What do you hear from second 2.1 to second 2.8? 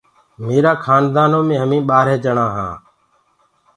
ڀآتي هآن۔